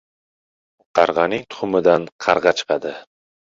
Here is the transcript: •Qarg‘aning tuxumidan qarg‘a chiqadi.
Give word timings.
•Qarg‘aning 1.01 1.45
tuxumidan 1.53 2.09
qarg‘a 2.27 2.57
chiqadi. 2.63 2.97